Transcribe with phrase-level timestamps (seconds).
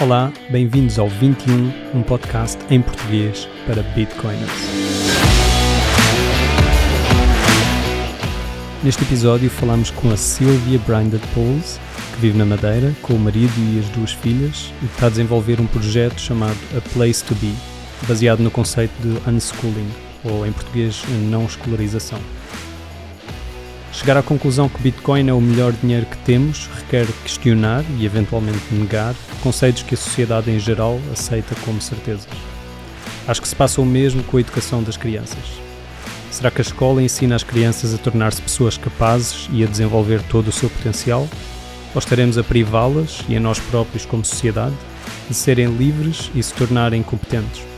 [0.00, 4.50] Olá, bem-vindos ao 21, um podcast em português para Bitcoiners.
[8.82, 11.78] Neste episódio falamos com a Sylvia Branded Pauls,
[12.14, 15.60] que vive na Madeira com o marido e as duas filhas e está a desenvolver
[15.60, 17.52] um projeto chamado A Place to Be,
[18.08, 19.90] baseado no conceito de unschooling,
[20.24, 22.20] ou em português, não escolarização.
[23.92, 28.72] Chegar à conclusão que Bitcoin é o melhor dinheiro que temos requer questionar e eventualmente
[28.72, 32.28] negar conceitos que a sociedade em geral aceita como certezas.
[33.26, 35.44] Acho que se passa o mesmo com a educação das crianças.
[36.30, 40.48] Será que a escola ensina as crianças a tornar-se pessoas capazes e a desenvolver todo
[40.48, 41.28] o seu potencial?
[41.92, 44.76] Ou estaremos a privá-las e a nós próprios como sociedade
[45.28, 47.69] de serem livres e se tornarem competentes?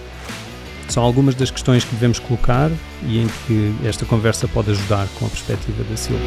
[0.93, 2.71] São algumas das questões que devemos colocar
[3.09, 6.27] e em que esta conversa pode ajudar com a perspectiva da Silvia.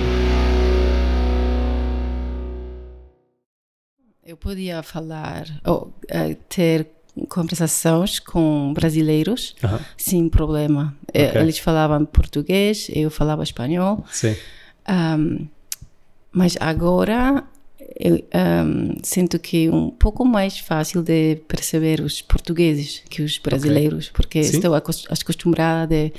[4.26, 6.88] Eu podia falar, ou uh, ter
[7.30, 9.80] conversações com brasileiros Aham.
[9.96, 10.98] sem problema.
[11.14, 11.42] Eh, Ok.
[11.42, 14.04] Eles falavam português, eu falava espanhol.
[14.12, 14.36] Sim.
[14.90, 15.48] Um,
[16.32, 17.44] mas agora
[18.00, 23.38] eu um, sinto que é um pouco mais fácil de perceber os portugueses que os
[23.38, 24.58] brasileiros, porque Sim.
[24.58, 26.12] estou acos- acostumada de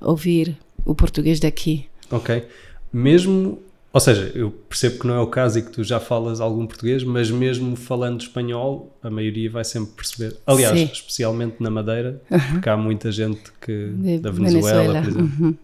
[0.00, 1.86] ouvir o português daqui.
[2.10, 2.44] Ok.
[2.92, 3.60] Mesmo,
[3.92, 6.66] ou seja, eu percebo que não é o caso e que tu já falas algum
[6.66, 10.36] português, mas mesmo falando espanhol, a maioria vai sempre perceber.
[10.46, 10.88] Aliás, Sim.
[10.92, 12.20] especialmente na Madeira,
[12.52, 15.30] porque há muita gente que De da Venezuela, por exemplo.
[15.46, 15.54] Uhum.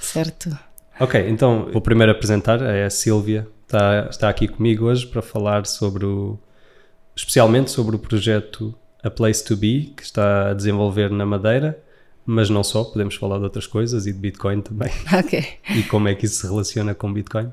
[0.00, 0.58] Certo.
[0.98, 5.64] Ok, então vou primeiro apresentar, é a Sílvia, está, está aqui comigo hoje para falar
[5.64, 6.36] sobre o,
[7.14, 11.80] especialmente sobre o projeto A Place to Be, que está a desenvolver na Madeira,
[12.26, 15.44] mas não só, podemos falar de outras coisas e de Bitcoin também, Ok.
[15.76, 17.50] e como é que isso se relaciona com Bitcoin.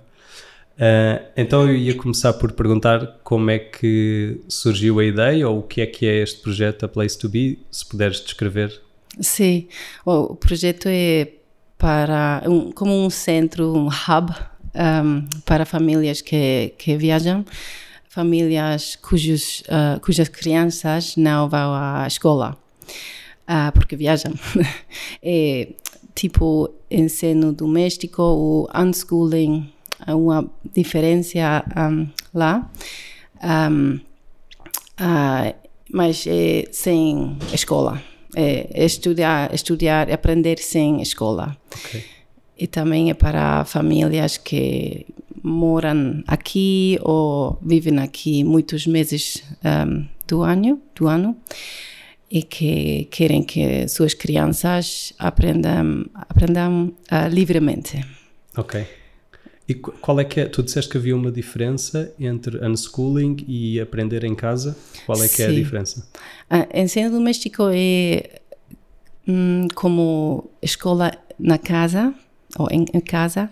[0.80, 5.64] Ah, então eu ia começar por perguntar como é que surgiu a ideia ou o
[5.64, 8.82] que é que é este projeto A Place to Be, se puderes descrever.
[9.20, 9.68] Sim,
[10.06, 11.30] o projeto é
[11.78, 14.34] para um, como um centro, um hub
[14.76, 17.46] um, para famílias que, que viajam,
[18.08, 22.58] famílias cujos, ah, cujas crianças não vão à escola
[23.48, 24.34] ah, porque viajam.
[25.24, 25.70] é
[26.14, 29.72] tipo ensino doméstico, o unschooling,
[30.08, 32.70] uma diferença um, lá.
[33.42, 34.00] Um,
[34.98, 35.54] ah,
[35.92, 38.02] mas é sem escola.
[38.36, 41.56] É estudar, estudar, aprender sem escola.
[41.74, 42.17] Ok.
[42.58, 45.06] E também é para famílias que
[45.44, 51.38] moram aqui ou vivem aqui muitos meses um, do ano, do ano
[52.30, 58.04] e que querem que suas crianças aprendam, aprendam ah, livremente.
[58.58, 58.86] Ok.
[59.70, 60.46] E qu- qual é que é?
[60.46, 64.76] Tu disseste que havia uma diferença entre unschooling e aprender em casa.
[65.06, 65.56] Qual é que é a Sim.
[65.56, 66.08] diferença?
[66.50, 68.42] Ah, ensino doméstico é
[69.28, 72.14] hum, como escola na casa
[72.58, 73.50] ou em, casa.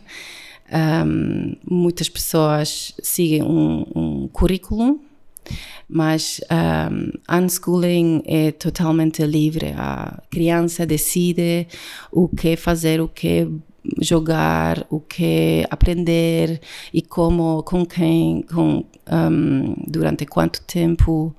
[0.71, 4.99] Ahm, muitas pessoas seguem um, um currículo,
[5.87, 9.73] mas um, unschooling é totalmente livre.
[9.77, 11.67] A criança decide
[12.11, 13.47] o que fazer, o que
[14.01, 16.59] jogar, o que aprender
[16.91, 21.35] e como, com quem, com, um, durante quanto tempo.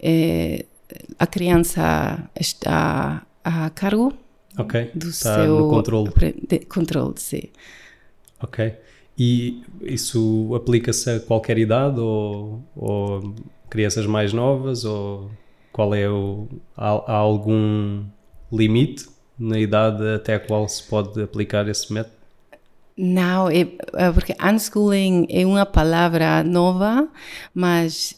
[0.00, 0.64] Eh,
[1.18, 4.12] a criança está a cargo
[4.58, 4.74] Ok.
[4.94, 6.10] do Está seu no controle.
[6.48, 7.42] de- controle, sim.
[8.40, 8.74] Ok.
[9.18, 13.34] E isso aplica-se a qualquer idade ou, ou
[13.70, 14.84] crianças mais novas?
[14.84, 15.30] Ou
[15.72, 16.48] qual é o.
[16.76, 18.04] Há, há algum
[18.50, 19.06] limite
[19.38, 22.16] na idade até a qual se pode aplicar esse método?
[22.96, 23.60] Não, é,
[23.94, 27.08] é porque unschooling é uma palavra nova,
[27.54, 28.14] mas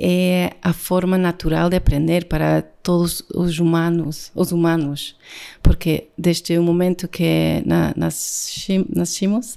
[0.00, 5.16] é a forma natural de aprender para todos os humanos, os humanos,
[5.62, 9.54] porque desde o momento que na, nasci- nascimos,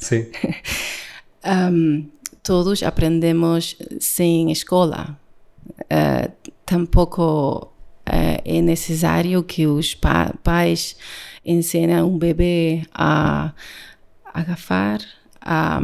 [1.71, 2.05] um,
[2.43, 5.17] todos aprendemos sem escola.
[5.83, 6.31] Uh,
[6.65, 7.71] tampouco
[8.09, 10.97] uh, é necessário que os pa pais
[11.45, 13.53] ensinem um bebê a
[14.33, 14.99] agafar,
[15.41, 15.79] a,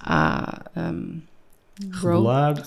[0.00, 1.20] a um,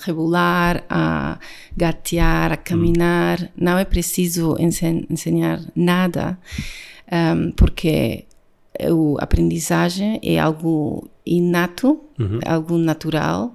[0.04, 1.40] rebolar, a
[1.76, 3.50] gatear, a caminhar.
[3.56, 6.38] Não é preciso ensinar nada,
[7.12, 8.26] um, porque
[8.80, 12.00] a aprendizagem é algo inato,
[12.46, 13.54] algo natural,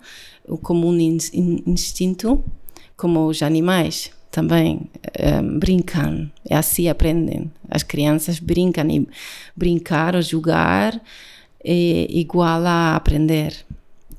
[0.63, 2.43] como um in in instinto,
[2.97, 4.91] como os animais também
[5.43, 7.51] um, brincam, e assim aprendem.
[7.69, 9.07] As crianças brincam e
[9.55, 11.01] brincar ou jogar
[11.65, 13.55] é igual a aprender,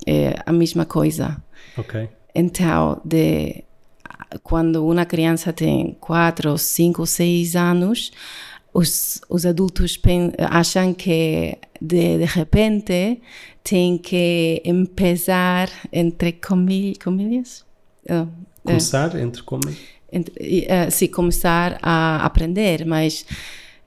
[0.06, 1.36] é a mesma coisa.
[2.34, 3.64] Então, de
[4.42, 8.12] quando uma criança tem 4, 5, 6 anos,
[8.72, 10.00] os, os adultos
[10.50, 13.20] acham que de, de repente
[13.62, 17.64] tem que começar entre comilhas.
[18.04, 18.28] Uh,
[18.64, 19.78] começar uh, entre comilhas?
[20.12, 23.24] Uh, sim, começar a aprender, mas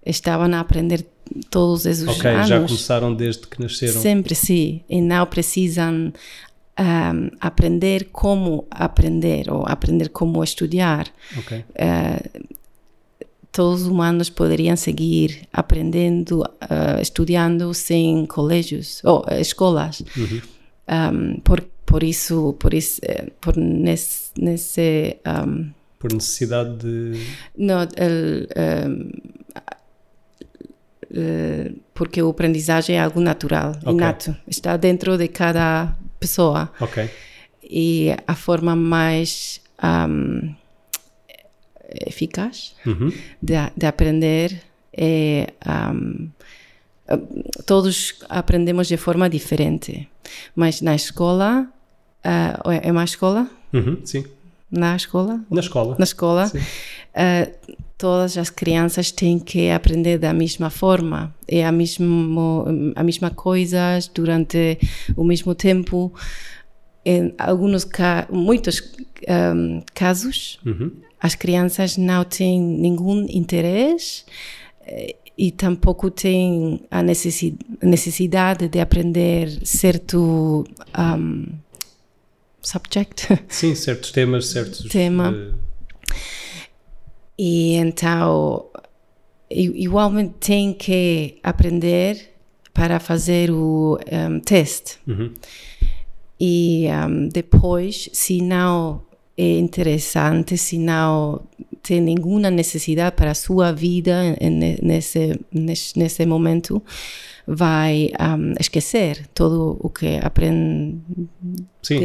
[0.06, 1.06] estavam a aprender
[1.50, 2.48] todos esses okay, anos.
[2.48, 4.02] já começaram desde que nasceram.
[4.02, 4.82] Sempre, sim.
[4.90, 6.12] E não precisam
[6.80, 11.08] um, aprender como aprender ou aprender como estudar.
[11.38, 11.60] Okay.
[11.60, 12.48] Uh,
[13.52, 20.04] todos os humanos poderiam seguir aprendendo, uh, estudando sem colégios ou escolas.
[20.16, 20.42] Uhum.
[20.90, 27.20] Um, por, por isso, por isso, eh, por nesse, nesse um, por necessidade de
[27.58, 28.48] não, el,
[28.88, 29.10] um,
[31.94, 33.94] porque a aprendizagem é algo natural, okay.
[33.94, 36.72] inato, está dentro de cada pessoa.
[36.80, 37.10] Ok.
[37.64, 40.54] E a forma mais um,
[42.06, 43.12] eficaz uhum.
[43.42, 44.62] de, de, aprender
[44.94, 45.54] é.
[45.94, 46.30] Um,
[47.66, 50.10] todos aprendemos de forma diferente,
[50.56, 51.68] mas na escola.
[52.26, 53.50] Uh, é uma escola?
[53.72, 54.26] Uhum, sim.
[54.70, 55.40] Na escola?
[55.50, 55.96] Na escola.
[55.98, 56.52] Na escola.
[56.54, 61.34] Uh, todas as crianças têm que aprender da mesma forma.
[61.48, 62.66] É a, mesmo,
[62.96, 64.78] a mesma coisa durante
[65.16, 66.14] o mesmo tempo.
[67.04, 67.88] Em alguns,
[68.30, 68.82] muitos
[69.56, 70.92] um, casos, uhum.
[71.20, 74.26] as crianças não têm nenhum interesse
[74.86, 80.66] eh, e tampouco têm a necessidade de aprender certo
[80.98, 81.46] um,
[82.62, 83.28] subject.
[83.48, 84.90] Sim, certos temas, certos...
[84.90, 85.32] Tema.
[85.32, 85.54] Uh,
[87.38, 88.66] e então,
[89.50, 92.34] igualmente tem que aprender
[92.74, 94.98] para fazer o um, teste.
[95.08, 95.34] Uhum.
[96.40, 99.02] E um, depois, se não
[99.38, 101.42] é interessante, se não
[101.82, 104.36] tem nenhuma necessidade para a sua vida
[104.82, 106.84] nesse, nesse, nesse momento,
[107.48, 111.00] vai um, esquecer todo o que aprende.
[111.82, 112.00] Sim,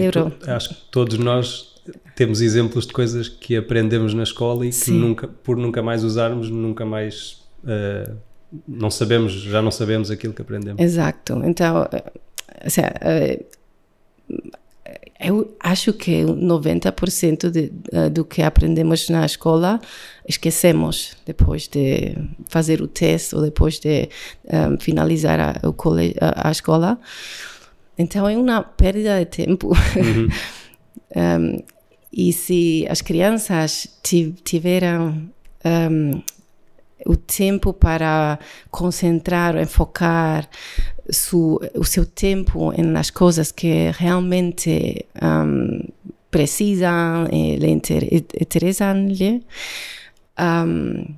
[0.46, 1.71] acho que todos nós
[2.14, 6.50] temos exemplos de coisas que aprendemos na escola e que nunca, por nunca mais usarmos,
[6.50, 8.16] nunca mais uh,
[8.68, 10.80] não sabemos, já não sabemos aquilo que aprendemos.
[10.80, 11.40] Exato.
[11.44, 11.88] Então,
[12.64, 12.82] assim,
[15.20, 17.72] eu acho que 90% de,
[18.10, 19.80] do que aprendemos na escola
[20.28, 22.16] esquecemos depois de
[22.48, 24.08] fazer o teste ou depois de
[24.44, 26.98] um, finalizar a, o cole, a, a, escola.
[27.96, 29.68] Então é uma perda de tempo.
[29.96, 30.28] Uhum.
[31.16, 31.62] um,
[32.12, 33.88] e se as crianças
[34.44, 35.30] tiveram
[35.64, 36.22] um,
[37.06, 38.38] o tempo para
[38.70, 40.48] concentrar, enfocar
[41.10, 45.80] su, o seu tempo nas coisas que realmente um,
[46.30, 49.42] precisam e lhe interessam-lhe,
[50.38, 51.14] um,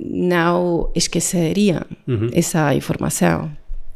[0.00, 2.28] não esqueceriam uhum.
[2.32, 3.50] essa informação.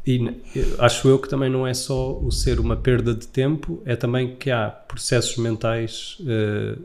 [0.08, 0.40] E
[0.78, 4.36] acho eu que também não é só o ser uma perda de tempo, é também
[4.36, 6.82] que há processos mentais uh,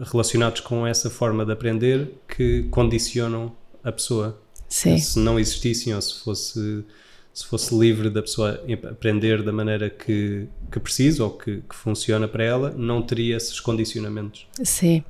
[0.00, 4.40] relacionados com essa forma de aprender que condicionam a pessoa.
[4.68, 4.96] Sim.
[4.96, 6.84] Se não existissem ou se fosse,
[7.34, 12.28] se fosse livre da pessoa aprender da maneira que, que precisa ou que, que funciona
[12.28, 14.46] para ela, não teria esses condicionamentos.
[14.62, 15.02] Sim.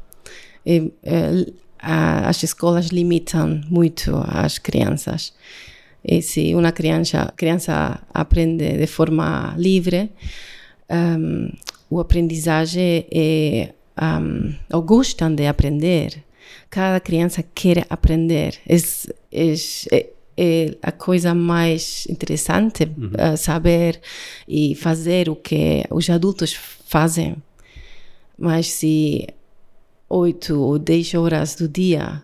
[0.65, 5.35] E, uh, as escolas limitam muito as crianças.
[6.05, 10.11] E se uma criança, criança aprende de forma livre,
[10.91, 11.51] um,
[11.89, 16.25] o aprendizagem é, um, ou gostam de aprender.
[16.69, 18.59] Cada criança quer aprender.
[18.67, 18.77] É,
[19.33, 20.07] é,
[20.37, 23.11] é a coisa mais interessante uhum.
[23.11, 24.01] uh, saber
[24.49, 27.37] e fazer o que os adultos fazem.
[28.39, 29.29] Mas se
[30.09, 32.23] oito ou dez horas do dia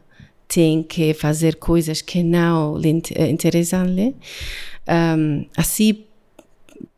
[0.49, 4.17] tem que fazer coisas que não lhe eh, interessam-lhe.
[4.89, 6.05] Um, assim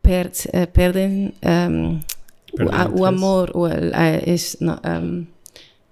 [0.01, 1.33] per, uh, perdem
[1.69, 1.99] um,
[2.53, 3.69] o, o, amor, o, a,
[5.01, 5.27] um,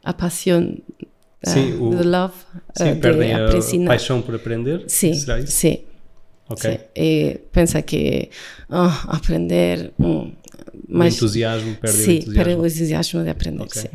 [0.04, 0.78] a paixão,
[1.44, 2.34] sim, uh, o, the love.
[2.75, 4.86] Sim, uh, perdem a, paixão por aprender?
[4.88, 5.51] Sim, Será isso?
[5.51, 5.80] sim.
[6.50, 6.72] Ok.
[6.72, 6.80] Sim.
[6.96, 8.30] E pensa que
[8.70, 9.92] oh, aprender...
[10.00, 10.32] Um,
[10.88, 12.34] mas, o entusiasmo, perde sim, o entusiasmo.
[12.34, 13.82] perde o entusiasmo de aprender, okay.
[13.84, 13.89] sim.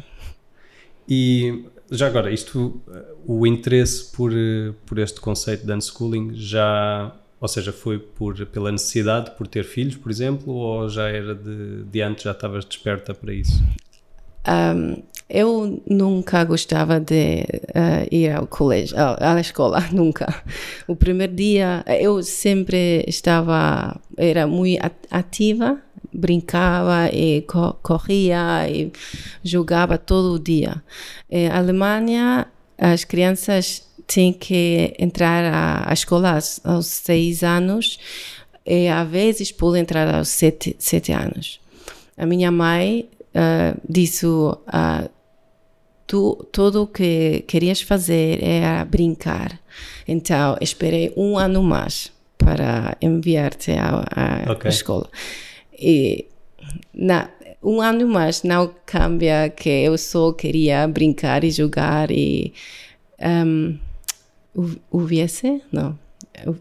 [1.09, 1.64] E
[1.96, 2.80] já agora, isto,
[3.26, 4.32] o interesse por,
[4.86, 9.96] por este conceito de unschooling já, ou seja, foi por, pela necessidade por ter filhos,
[9.96, 13.62] por exemplo, ou já era de, de antes, já estavas desperta para isso?
[14.46, 20.42] Um, eu nunca gostava de uh, ir ao colégio, à escola, nunca.
[20.86, 25.80] O primeiro dia, eu sempre estava, era muito ativa,
[26.14, 28.92] brincava e co corria e
[29.42, 30.83] jogava todo o dia.
[31.30, 32.47] Em Alemanha,
[32.78, 37.99] as crianças têm que entrar à, à escola aos, aos seis anos
[38.66, 41.61] e às vezes podem entrar aos sete, sete anos.
[42.16, 44.54] A minha mãe uh, disse uh,
[46.06, 49.59] tu, tudo o que querias fazer era brincar.
[50.06, 54.04] Então, esperei um ano mais para enviar-te à,
[54.49, 54.71] à okay.
[54.71, 55.09] escola.
[55.78, 56.26] E
[56.93, 57.28] na,
[57.62, 62.52] um ano mais não cambia que eu só queria brincar e jogar e
[63.21, 63.78] um,
[64.90, 65.62] hubiese?
[65.73, 65.99] Não.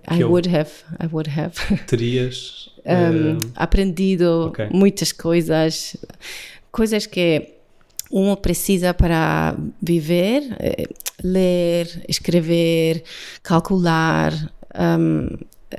[0.10, 1.56] I would have, I would have.
[1.88, 4.70] Terias um, uh, aprendido okay.
[4.72, 5.96] muitas coisas,
[6.72, 7.50] coisas que
[8.12, 10.88] um precisa para viver, eh,
[11.24, 13.04] ler, escrever,
[13.42, 14.32] calcular,
[14.76, 15.30] um,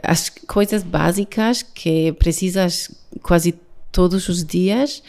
[0.03, 2.91] as coisas básicas que precisas
[3.23, 3.55] quase
[3.93, 5.03] todos os dias.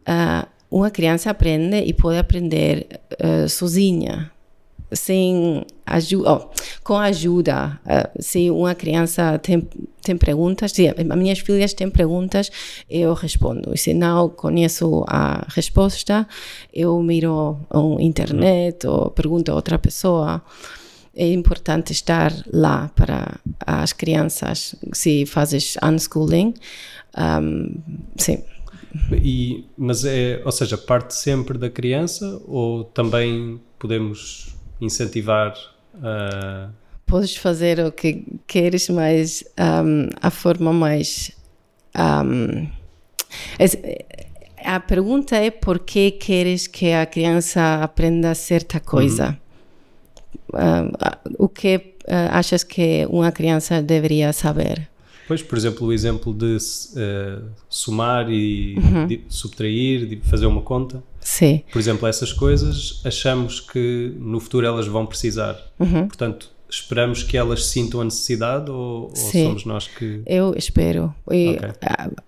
[0.00, 2.86] Uh, uma criança aprende e pode aprender
[3.22, 4.30] uh, sozinha
[4.92, 6.50] sem ajuda, oh,
[6.82, 9.66] com ajuda, uh, se uma criança tem,
[10.02, 12.50] tem perguntas, se as minhas filhas têm perguntas,
[12.88, 13.72] eu respondo.
[13.74, 16.26] E se não conheço a resposta,
[16.72, 20.42] eu miro na internet ou pergunto a outra pessoa.
[21.20, 26.54] É importante estar lá para as crianças, se fazes unschooling.
[27.16, 27.74] Um,
[28.16, 28.44] sim.
[29.12, 35.54] E, mas é, ou seja, parte sempre da criança ou também podemos incentivar
[36.00, 36.70] a.
[37.04, 41.32] Podes fazer o que queres, mas um, a forma mais.
[41.96, 42.68] Um,
[44.64, 49.28] a pergunta é por que queres que a criança aprenda certa coisa?
[49.28, 49.47] Uhum.
[51.38, 54.88] O que uh, achas que uma criança deveria saber?
[55.26, 59.20] Pois, por exemplo, o exemplo de uh, somar e uhum.
[59.28, 61.02] subtrair, de fazer uma conta.
[61.20, 61.62] Sim.
[61.70, 65.60] Por exemplo, essas coisas achamos que no futuro elas vão precisar.
[65.78, 66.08] Uhum.
[66.08, 70.22] Portanto, esperamos que elas sintam a necessidade ou, ou somos nós que.
[70.26, 71.14] Eu espero.
[71.30, 71.70] E, okay.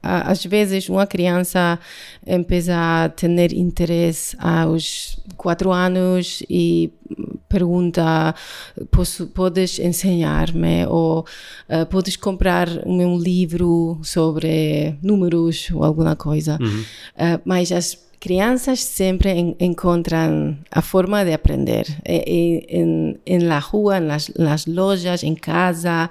[0.02, 1.78] Às vezes, uma criança
[2.26, 6.90] empieza a ter interesse aos quatro anos e
[7.48, 8.34] pergunta:
[8.90, 10.86] posso, podes ensinar-me?
[10.86, 16.58] Ou uh, podes comprar um livro sobre números ou alguma coisa.
[16.60, 16.80] Uhum.
[16.80, 19.74] Uh, mas as crianças sempre en,
[20.70, 26.10] a forma de aprender em, la rua, nas, nas lojas, em casa,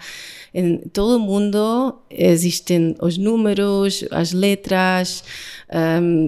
[0.51, 5.23] em todo mundo existem os números, as letras,
[5.71, 6.25] um,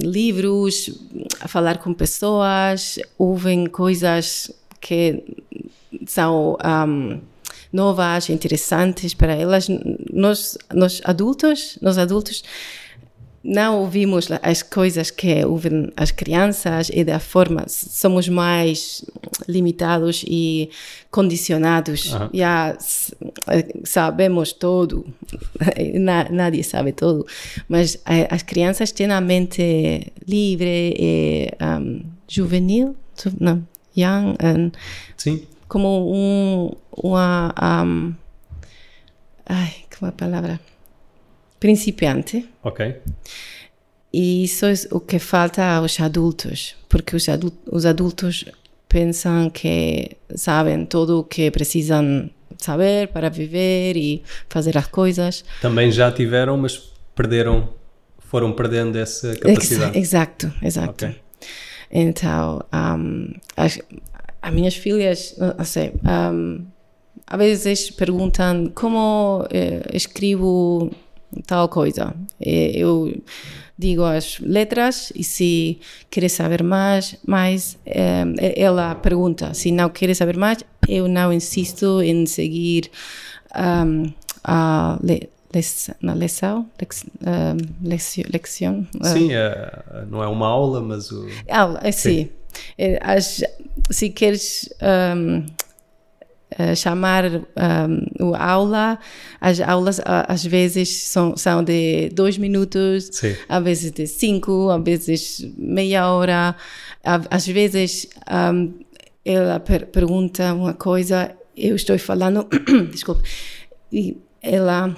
[1.48, 5.24] falar com pessoas, ouvem coisas que
[6.06, 7.20] são um,
[7.74, 9.68] novas, interessantes para elas.
[10.14, 12.44] Nós, nós adultos, nós adultos
[13.44, 19.04] não ouvimos as coisas que ouvem as crianças e da forma somos mais
[19.48, 20.70] limitados e
[21.10, 22.14] condicionados.
[22.14, 22.30] Uhum.
[22.34, 22.78] já
[23.84, 25.06] sabemos tudo
[26.30, 27.26] nadie sabe tudo
[27.68, 32.96] mas as crianças têm a mente livre e um, juvenil
[33.40, 33.68] não
[33.98, 34.72] young and
[35.18, 35.48] sim.
[35.68, 38.14] como um uma um,
[39.48, 40.71] ai como é a palavra
[41.62, 42.50] principiante.
[42.64, 42.98] Ok.
[44.12, 48.46] E isso é o que falta aos adultos, porque os, adultos, os adultos
[48.90, 55.46] pensam que sabem tudo o que precisam saber para viver e fazer as coisas.
[55.62, 57.70] Também já tiveram, mas perderam,
[58.20, 59.98] foram perdendo essa capacidade.
[59.98, 61.06] Ex exato, exato.
[61.06, 61.16] Okay.
[61.90, 63.80] Então, um, as,
[64.42, 66.66] as minhas filhas, não sei, um,
[67.28, 70.92] às vezes perguntam como eh, escrevo
[71.46, 72.14] tal coisa.
[72.40, 73.14] Eu
[73.78, 79.54] digo as letras e se quer saber mais, mais eh, ela pergunta.
[79.54, 82.92] Se não quer saber mais, eu não insisto em seguir
[83.56, 84.12] um,
[84.44, 85.30] a le,
[86.02, 87.16] na lição, leção.
[89.04, 91.28] Sim, é, não é uma aula, mas o...
[91.50, 91.92] Aula, sim.
[91.92, 92.30] sim.
[92.78, 93.44] Eh, as,
[93.90, 94.70] se queres
[95.18, 95.46] um,
[96.60, 99.00] uh, chamar um, a aula.
[99.40, 103.36] As aulas às vezes são, são de dois minutos, Sim.
[103.48, 106.56] às vezes de cinco, às vezes meia hora.
[107.04, 108.08] Às vezes
[108.54, 108.74] um,
[109.26, 112.48] ela per pergunta uma coisa, eu estou falando,
[112.92, 113.22] desculpa,
[113.92, 114.96] e ela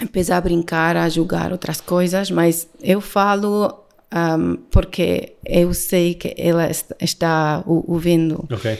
[0.00, 3.84] empieza a brincar, a jogar outras coisas, mas eu falo
[4.14, 6.70] um, porque eu sei que ela
[7.00, 8.46] está ouvindo.
[8.50, 8.78] Okay.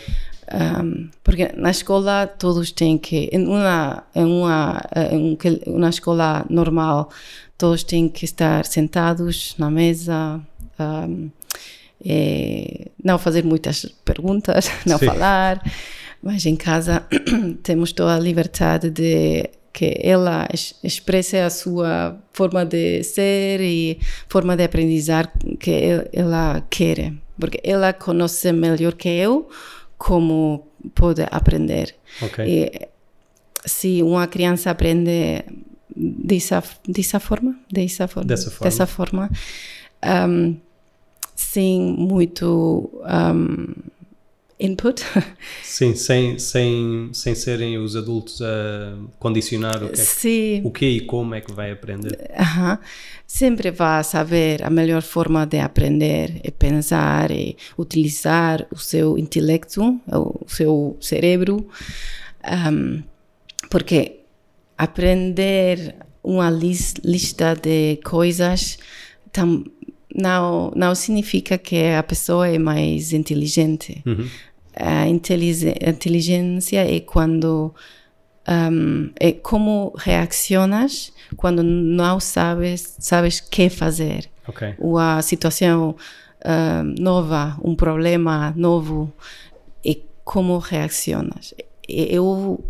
[0.52, 7.10] Um, porque na escola todos têm que, em uma, em uma, em uma escola normal,
[7.56, 10.40] todos têm que estar sentados na mesa,
[10.78, 11.30] um,
[13.02, 15.06] não fazer muitas perguntas, não Sim.
[15.06, 15.62] falar,
[16.22, 17.02] mas em casa
[17.62, 20.46] temos toda a liberdade de que ela
[20.84, 23.98] expresse a sua forma de ser e
[24.28, 29.48] forma de aprendizar que ela quer, porque ela conhece melhor que eu
[29.98, 31.94] como pode aprender.
[32.22, 32.46] Okay.
[32.46, 32.88] E
[33.66, 35.44] se uma criança aprende
[35.96, 39.30] dessa, dessa forma, dessa forma, dessa forma, dessa forma
[40.28, 40.56] um,
[41.34, 43.74] sem muito um,
[44.64, 45.04] input.
[45.62, 50.86] Sim, sem, sem, sem serem os adultos a condicionar o que, é que, o que
[50.86, 52.12] e como é que vai aprender.
[52.12, 52.78] Uh -huh.
[53.26, 60.00] Sempre vai saber a melhor forma de aprender e pensar e utilizar o seu intelecto,
[60.12, 61.66] o seu cérebro,
[62.72, 63.02] um,
[63.70, 64.20] porque
[64.76, 68.78] aprender uma lista de coisas
[70.14, 74.00] não, não significa que a pessoa é mais inteligente.
[74.06, 74.28] Uhum.
[74.76, 77.74] A inteligência é quando
[78.48, 84.30] um, é como reaccionas quando não sabes sabes que fazer.
[84.46, 84.74] Okay.
[84.78, 85.96] Uma situação
[86.98, 89.12] nova, um problema novo,
[89.84, 91.54] e como reaccionas.
[91.88, 92.62] Eu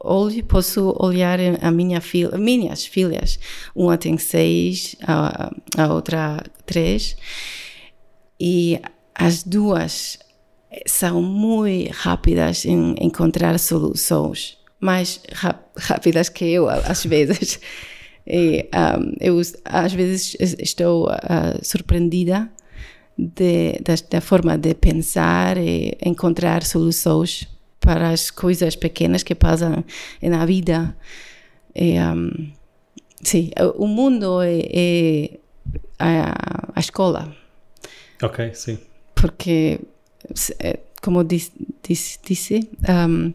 [0.00, 3.38] olho, posso olhar a minha filha, minhas filhas.
[3.74, 7.16] Uma tem seis, a, a outra três.
[8.40, 8.80] E
[9.14, 10.18] as duas
[10.86, 15.20] são muito rápidas em encontrar soluções, mais
[15.76, 17.60] rápidas que eu, às vezes.
[18.26, 22.50] E, um, eu, às vezes, estou uh, surpreendida
[23.16, 27.48] de, da, da forma de pensar e encontrar soluções
[27.80, 29.82] para as coisas pequenas que passam
[30.22, 30.94] na vida.
[31.74, 32.52] E, um,
[33.22, 35.38] sim, o mundo é, é
[35.98, 37.34] a, a, escola.
[38.22, 38.78] Ok, sim.
[39.14, 39.80] Porque,
[41.02, 41.52] como disse,
[42.24, 43.32] disse um,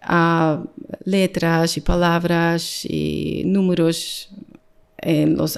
[0.00, 0.62] há
[1.04, 4.28] letras e palavras e números
[5.02, 5.56] em os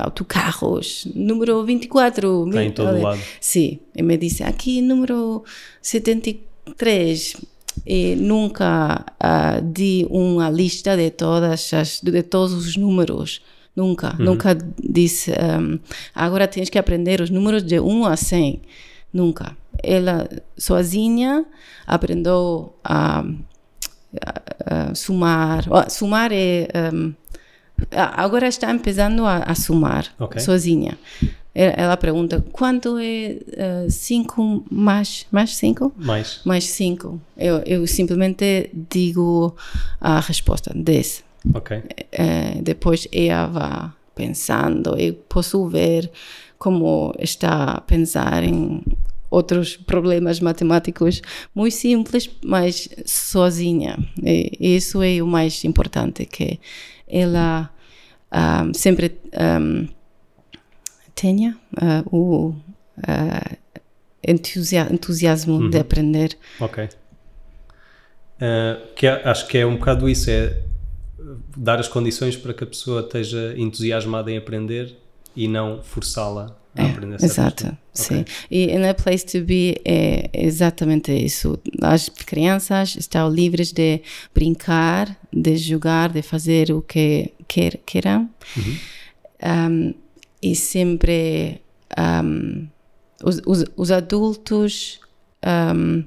[0.00, 2.48] autocarros, número 24.
[2.48, 3.20] Está em todo lado.
[3.40, 5.44] Sim, e me disse aqui número
[5.80, 7.36] 74 três
[7.86, 13.40] e nunca uh, di uma lista de todas as de todos os números
[13.74, 14.24] nunca uhum.
[14.26, 15.78] nunca disse um,
[16.14, 18.62] agora tens que aprender os números de 1 a 100
[19.12, 21.44] nunca ela sozinha
[21.86, 23.24] aprendeu a,
[24.20, 27.14] a, a somar somar é um,
[27.90, 30.40] agora está começando a, a somar okay.
[30.40, 30.98] sozinha
[31.54, 33.36] ela pergunta quanto é
[33.88, 35.92] 5 uh, mais mais 5?
[35.98, 36.40] Mais.
[36.46, 37.20] Mais 5.
[37.36, 39.54] Eu, eu simplesmente digo
[40.00, 41.24] a resposta 10.
[41.54, 41.76] Ok.
[41.76, 46.10] Uh, depois ela vai pensando, eu posso ver
[46.62, 48.84] como está a pensar em
[49.28, 51.20] outros problemas matemáticos
[51.52, 53.98] muito simples, mas sozinha.
[54.22, 56.60] E isso é o mais importante, que
[57.08, 57.66] ela um,
[58.30, 59.18] ah, sempre
[59.60, 59.88] um,
[61.16, 63.56] tenha uh, o uh,
[64.24, 65.68] entusiasmo uhum.
[65.68, 66.38] de aprender.
[66.60, 66.84] Ok.
[66.84, 66.88] Uh,
[68.94, 70.60] que é, acho que é um bocado isso, é
[71.56, 75.01] dar as condições para que a pessoa esteja entusiasmada em aprender
[75.34, 77.22] e não forçá-la a é, aprender.
[77.22, 77.78] Exato, okay.
[77.92, 78.24] sim.
[78.50, 81.58] E na Place to Be é exatamente isso.
[81.82, 84.00] As crianças estão livres de
[84.34, 88.28] brincar, de jogar, de fazer o que quer, queiram.
[88.56, 88.76] Uhum.
[89.44, 89.94] Um,
[90.42, 91.60] e sempre
[91.98, 92.66] um,
[93.22, 95.00] os, os, os, adultos
[95.44, 96.04] um,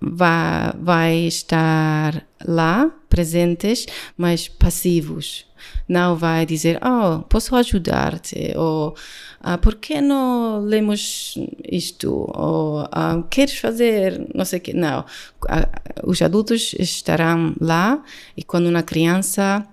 [0.00, 5.46] vai, vai estar lá presentes, mas passivos.
[5.88, 8.94] Não vai dizer, oh, posso ajudar-te, ou
[9.40, 11.38] ah, por que não lemos
[11.70, 14.72] isto, ou ah, queres fazer não sei o que.
[14.72, 15.04] Não,
[15.48, 15.68] ah,
[16.04, 18.02] os adultos estarão lá
[18.36, 19.66] e quando uma criança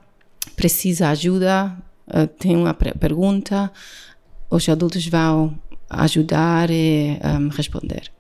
[0.55, 1.75] precisa ajuda,
[2.07, 3.71] uh, tem uma pergunta,
[4.49, 5.57] os adultos vão
[5.89, 8.11] ajudar e um, responder.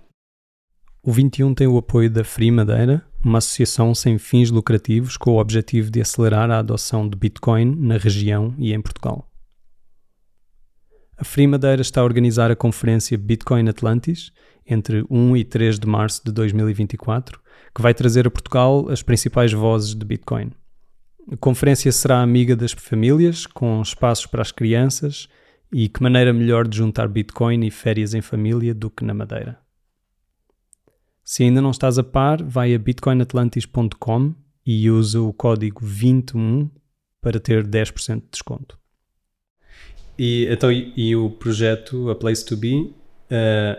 [1.01, 5.39] O 21 tem o apoio da Free Madeira, uma associação sem fins lucrativos com o
[5.39, 9.29] objetivo de acelerar a adoção de Bitcoin na região e em Portugal.
[11.17, 14.31] A Free Madeira está a organizar a conferência Bitcoin Atlantis
[14.65, 17.39] entre 1 e 3 de março de 2024,
[17.73, 20.51] que vai trazer a Portugal as principais vozes de Bitcoin.
[21.31, 25.29] A conferência será amiga das famílias, com espaços para as crianças
[25.71, 29.62] e que maneira melhor de juntar Bitcoin e férias em família do que na Madeira.
[31.33, 36.69] Se ainda não estás a par, vai a bitcoinatlantis.com e usa o código 21
[37.19, 38.77] para ter 10% de desconto.
[40.15, 42.93] E, então, e, o projeto A Place to Be uh,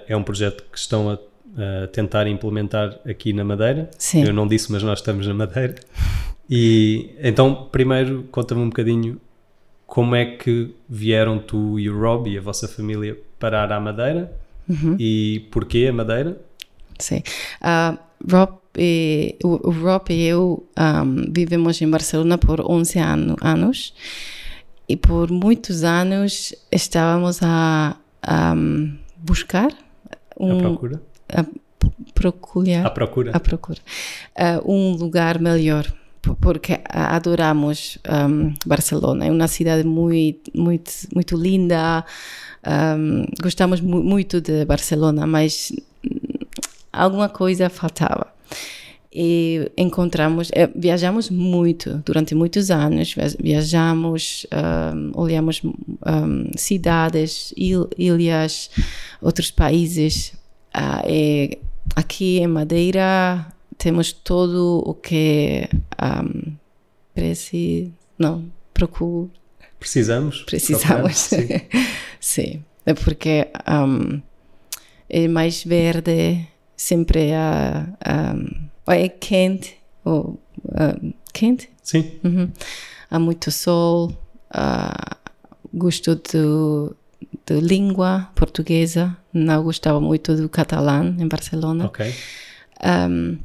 [0.09, 3.89] é um projeto que estão a, a, tentar implementar aqui na Madeira.
[3.99, 4.25] Sim.
[4.25, 5.77] Eu não disse, mas nós estamos na Madeira.
[6.51, 9.21] E então, primeiro, conta-me um bocadinho
[9.87, 14.37] como é que vieram tu e o Rob e a vossa família parar à Madeira
[14.69, 14.97] uhum.
[14.99, 16.37] e porquê a Madeira?
[16.99, 17.23] Sim.
[17.61, 17.99] Uh,
[18.31, 23.95] Rob e, o, o, Rob e eu um, vivemos em Barcelona por 11 ano, anos.
[24.89, 28.55] E por muitos anos estávamos a, a
[29.17, 29.71] buscar
[30.39, 31.03] um, a procura?
[31.29, 31.45] a
[32.15, 32.87] procurar.
[32.87, 33.31] A procura.
[33.35, 33.79] A procura.
[34.37, 35.87] Uh, um lugar melhor
[36.41, 39.27] porque adoramos um, Barcelona.
[39.27, 42.05] É uma cidade muito muito muito linda.
[42.67, 45.71] Um, gostamos mu muito de Barcelona mas
[46.95, 48.35] alguma coisa faltava
[49.15, 58.71] e encontramos, eh, viajamos muito, durante muitos anos, viajamos, um, olhamos um, cidades, il, ilhas,
[59.23, 60.33] outros países.
[60.75, 61.57] Uh,
[61.95, 63.47] aqui em Madeira
[63.79, 65.69] temos todo o que
[66.03, 66.53] um,
[67.15, 69.31] preci, não, procuro.
[69.79, 70.43] Precisamos.
[70.43, 71.17] Precisamos.
[71.17, 71.47] sim.
[72.19, 72.65] sim.
[72.85, 74.21] É porque um,
[75.09, 77.87] é mais verde, sempre há
[78.89, 80.41] é quente, ou
[81.33, 81.71] quente?
[81.83, 82.13] Sim.
[82.23, 82.51] Uhum.
[83.11, 84.11] Há muito sol,
[84.55, 85.17] uh,
[85.73, 86.95] gosto de,
[87.47, 91.87] de língua portuguesa, não gostava muito do catalão em Barcelona.
[91.87, 92.13] Ok.
[92.83, 93.39] Um,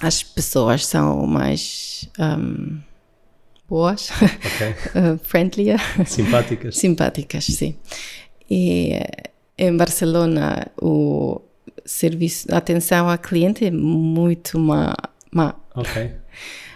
[0.00, 2.80] as pessoas são mais um,
[3.68, 4.70] boas, okay.
[5.00, 5.80] uh, friendlier.
[6.06, 6.76] Simpáticas.
[6.76, 7.76] Simpáticas, sim.
[8.50, 9.00] E
[9.56, 11.40] em Barcelona o
[11.84, 14.94] serviço, a atenção ao cliente é muito má.
[15.30, 15.54] má.
[15.74, 16.12] Ok.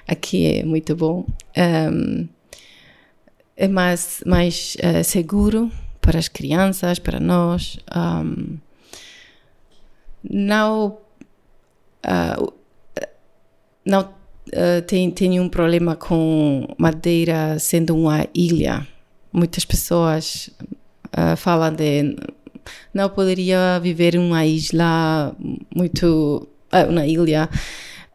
[0.07, 1.27] Aqui é muito bom.
[1.57, 2.29] Um,
[3.57, 7.79] é mais, mais uh, seguro para as crianças, para nós.
[7.95, 8.57] Um,
[10.23, 10.99] não.
[12.05, 12.53] Uh,
[13.85, 18.87] não uh, tem, tem um problema com Madeira sendo uma ilha.
[19.33, 20.51] Muitas pessoas
[21.09, 22.17] uh, falam de
[22.93, 25.35] não poderia viver em uma isla
[25.75, 26.49] muito.
[26.71, 27.49] Ah, uma ilha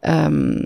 [0.04, 0.64] um,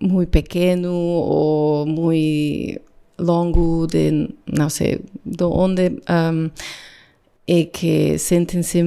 [0.00, 2.80] muito pequeno ou muito
[3.18, 6.50] longo de não sei de onde um,
[7.46, 8.82] é que sentem-se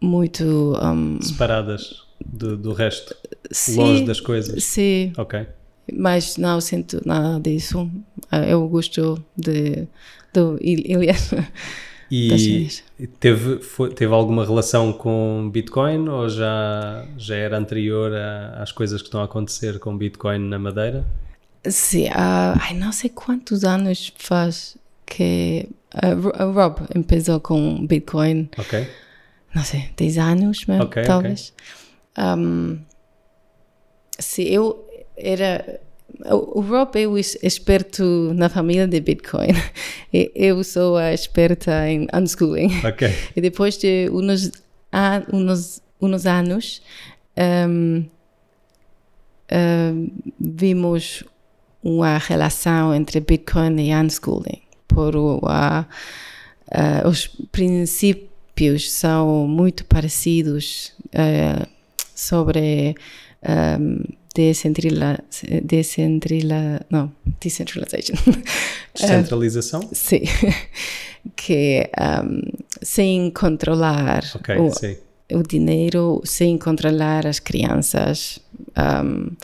[0.00, 3.14] muito um, separadas do, do resto
[3.50, 4.62] sim, longe das coisas.
[4.62, 5.12] sim.
[5.16, 5.46] Ok.
[5.92, 7.88] Mas não sinto nada disso.
[8.30, 9.86] Ah, eu gosto de
[10.34, 11.14] do ilha
[12.10, 12.68] E
[13.18, 19.02] teve, foi, teve alguma relação com Bitcoin ou já, já era anterior a, às coisas
[19.02, 21.04] que estão a acontecer com Bitcoin na Madeira?
[21.64, 28.48] Sim, uh, ai, não sei quantos anos faz que uh, Rob começou com Bitcoin.
[28.56, 28.88] Ok.
[29.54, 31.52] Não sei, 10 anos, mesmo, okay, talvez.
[32.12, 32.24] Okay.
[32.24, 32.78] Um,
[34.18, 35.80] sim, eu era
[36.30, 39.48] o Rob é o experto na família de Bitcoin.
[40.12, 42.70] Eu sou a experta em unschooling.
[42.84, 43.12] Okay.
[43.36, 44.50] E depois de uns,
[45.32, 46.82] uns, uns anos,
[47.68, 48.04] um,
[49.52, 51.22] um, vimos
[51.82, 54.62] uma relação entre Bitcoin e unschooling.
[54.88, 61.66] Por uh, os princípios são muito parecidos uh,
[62.14, 62.96] sobre
[63.78, 64.02] um,
[64.36, 65.18] decentrila,
[65.62, 68.14] decentrila, não, decentralization.
[68.94, 69.80] Descentralização?
[69.80, 70.20] uh, sim.
[71.34, 72.42] que um,
[72.82, 78.38] sem controlar okay, o, o, dinheiro, sem controlar as crianças,
[78.76, 79.34] um,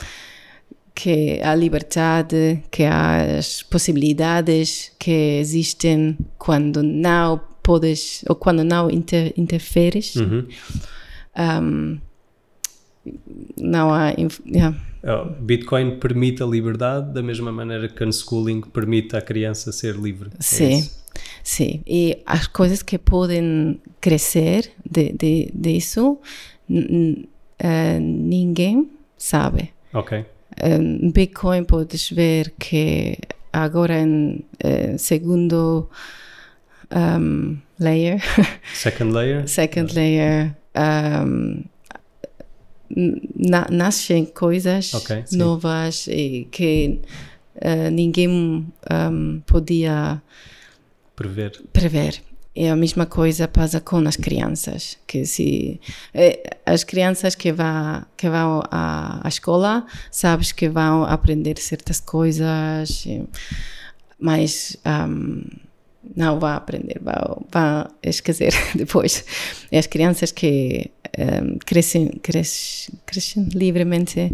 [0.94, 9.33] que a liberdade, que as possibilidades que existem quando não podes ou quando não inter,
[9.37, 10.16] interferes.
[10.16, 10.46] Uhum.
[11.37, 11.98] Um,
[13.57, 14.15] não há.
[14.47, 14.77] Yeah.
[15.41, 20.31] Bitcoin permite a liberdade da mesma maneira que unschooling permite à criança ser livre.
[20.38, 20.88] É sim, é
[21.43, 21.83] sim.
[21.87, 26.19] E as coisas que podem crescer de, de, disso,
[26.71, 29.73] uh, ninguém sabe.
[29.93, 30.25] Ok.
[30.62, 33.19] Um, Bitcoin podes ver que
[33.53, 35.88] agora em uh, segundo
[36.95, 38.21] um, layer.
[38.75, 39.49] Second layer.
[39.49, 40.55] Second layer.
[40.77, 41.65] Um,
[42.94, 47.00] na, nascem coisas okay, novas e que
[47.57, 50.22] uh, ninguém um, podia
[51.16, 51.62] prever.
[51.72, 52.22] prever.
[52.55, 55.81] E a mesma coisa passa com as crianças, que se
[56.12, 61.98] eh, as crianças que vão que vão à, à escola, sabes que vão aprender certas
[61.98, 63.07] coisas,
[64.18, 65.44] mas um,
[66.14, 69.24] não vão aprender, vão, vão esquecer depois.
[69.70, 74.33] E as crianças que um, crescem, crescem, crescem livremente,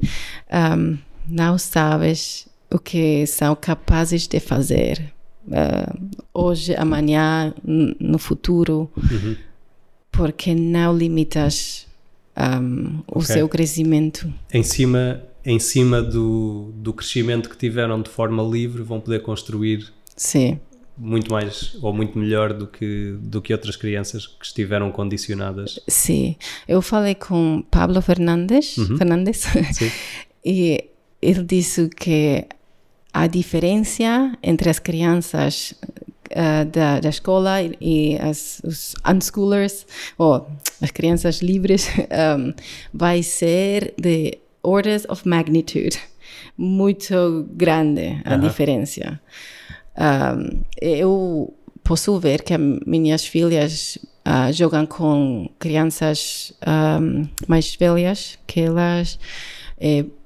[0.77, 5.13] um, não sabes o que são capazes de fazer
[5.49, 9.37] uh, hoje, amanhã, no futuro, uhum.
[10.11, 11.87] porque não limitas
[12.37, 13.35] um, o okay.
[13.35, 14.33] seu crescimento.
[14.53, 19.93] Em cima, em cima do, do crescimento que tiveram de forma livre, vão poder construir
[20.19, 20.59] Sim.
[20.99, 25.79] Muito mais ou muito melhor do que, do que outras crianças que estiveram condicionadas.
[25.87, 28.97] Sim, eu falei com Pablo Fernandes, uhum.
[28.97, 29.45] Fernandes
[30.45, 30.85] e
[31.23, 32.45] ele disse que
[33.13, 35.75] a diferença entre as crianças
[36.31, 40.47] uh, da, da escola e as, os unschoolers, ou
[40.81, 41.89] as crianças livres,
[42.39, 42.53] um,
[42.93, 45.99] vai ser de orders of magnitude.
[46.57, 48.41] Muito grande a uh -huh.
[48.41, 49.21] diferença.
[50.81, 59.19] Eu posso ver que minhas filhas uh, jogam com crianças um, mais velhas que elas.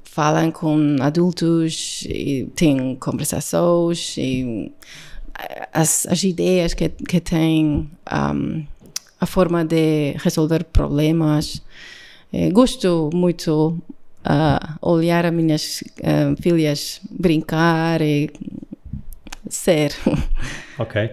[0.05, 4.71] Falam com adultos e têm conversações e
[5.73, 8.67] as, as ideias que, que têm, um,
[9.21, 11.63] a forma de resolver problemas.
[12.33, 13.79] É, gosto muito
[14.25, 18.31] uh, olhar as minhas uh, filhas brincar e
[19.49, 19.93] ser.
[20.79, 21.11] Ok.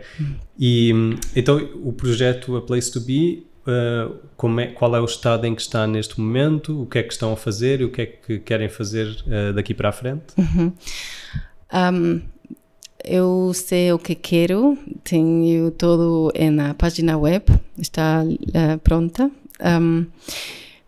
[0.58, 0.92] E
[1.36, 5.62] então o projeto A Place to Be uh, é, qual é o estado em que
[5.62, 8.40] está neste momento, o que é que estão a fazer e o que é que
[8.40, 10.24] querem fazer uh, daqui para a frente?
[10.38, 10.74] Uhum.
[11.74, 12.22] Um,
[13.04, 17.46] eu sei o que quero, tenho tudo na página web,
[17.78, 19.32] está uh, pronta.
[19.62, 20.06] Um,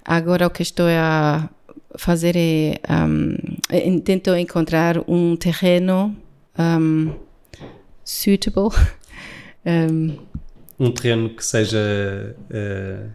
[0.04, 1.50] agora o que estou a
[1.98, 6.16] fazer é um, tento encontrar um terreno
[6.58, 7.14] um,
[8.04, 8.70] suitable
[9.66, 10.18] um,
[10.80, 13.10] um terreno que seja uh,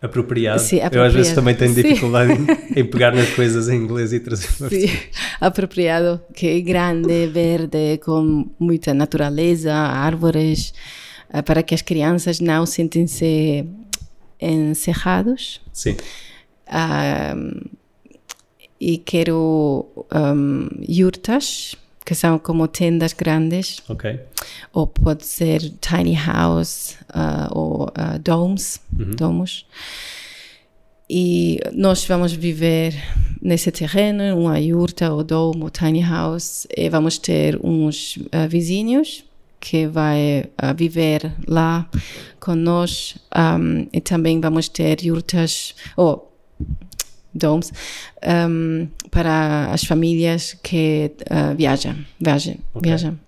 [0.00, 0.60] apropriado.
[0.60, 0.96] Sim, apropriado.
[0.96, 2.46] Eu às vezes também tenho dificuldade em,
[2.80, 4.90] em, pegar nas coisas em inglês e trazer para Sim,
[5.40, 10.74] apropriado, que é grande, verde, com muita natureza, árvores,
[11.32, 13.66] uh, para que as crianças não sentem-se
[14.40, 15.60] encerrados.
[15.72, 15.96] Sim.
[16.68, 17.70] Uh,
[18.78, 23.82] e quero um, yurtas que são como tendas grandes.
[24.72, 29.10] Ou pode ser tiny house uh, ou uh, domes, uhum.
[29.12, 29.66] domos.
[31.08, 32.94] E nós vamos viver
[33.40, 39.24] nesse terreno, uma yurta ou dome ou tiny house, e vamos ter uns uh, vizinhos
[39.60, 40.44] que vai
[40.76, 41.88] viver lá
[42.38, 46.30] conosco um, e também vamos ter yurtas ou
[47.34, 47.72] domes
[48.48, 52.90] um, para as famílias que uh, viajam, viajam, okay.
[52.90, 53.18] viajam.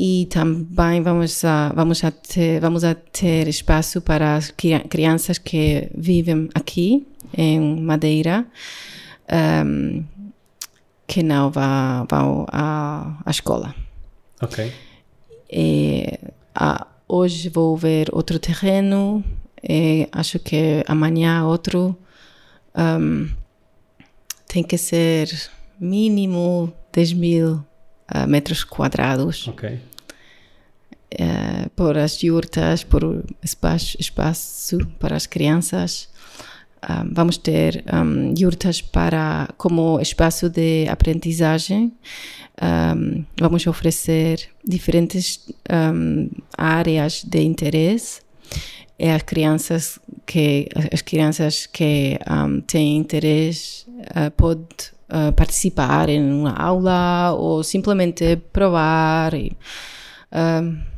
[0.00, 4.52] E também vamos a, vamos, a ter, vamos a ter espaço para as
[4.88, 7.04] crianças que vivem aqui
[7.36, 8.46] em Madeira,
[9.66, 10.04] um,
[11.04, 13.74] que não vão, vão à, à escola.
[14.40, 14.72] Ok.
[15.50, 16.16] E,
[17.08, 19.24] hoje vou ver outro terreno,
[19.62, 21.96] e acho que amanhã outro
[22.78, 23.28] um,
[24.46, 25.28] tem que ser
[25.80, 29.48] mínimo 10 mil uh, metros quadrados.
[29.48, 29.80] Ok.
[31.14, 36.08] Uh, por as yurtas, por espaço, espaço para as crianças.
[36.88, 41.92] Um, vamos ter um, yurtas para como espaço de aprendizagem.
[42.62, 45.48] Um, vamos oferecer diferentes
[46.56, 48.20] áreas de interesse
[48.98, 54.60] é as crianças que as crianças que um, têm interesse uh, pode
[55.08, 59.56] uh, participar em uma aula ou simplesmente provar e,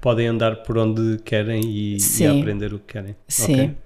[0.01, 3.15] podem andar por onde querem e, e, aprender o que querem.
[3.29, 3.53] Sim.
[3.53, 3.77] Okay.